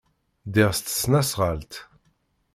Ddiɣ 0.47 0.69
s 0.77 0.79
tesnasɣalt. 0.81 1.73